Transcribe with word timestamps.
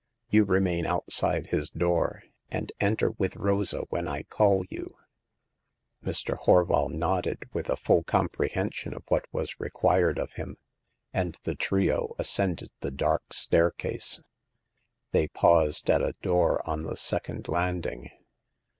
You 0.31 0.45
remain 0.45 0.87
outside 0.87 1.49
his 1.51 1.69
door, 1.69 2.23
and 2.49 2.71
enter 2.79 3.11
with 3.11 3.35
Rosa 3.35 3.81
when 3.91 4.07
I 4.07 4.23
call 4.23 4.65
you" 4.67 4.95
Mr. 6.03 6.35
Horval 6.39 6.89
nodded, 6.89 7.43
with 7.53 7.69
a 7.69 7.75
full 7.75 8.01
comprehension 8.01 8.95
of 8.95 9.03
what 9.09 9.27
was 9.31 9.59
required 9.59 10.17
of 10.17 10.33
him, 10.33 10.57
and 11.13 11.37
the 11.43 11.53
trio 11.53 12.15
as 12.17 12.27
cended 12.29 12.71
the 12.79 12.89
dark 12.89 13.31
staircase. 13.31 14.23
They 15.11 15.27
paused 15.27 15.87
at 15.87 16.01
a 16.01 16.15
door 16.23 16.67
on 16.67 16.81
the 16.81 16.97
second 16.97 17.47
landing. 17.47 18.09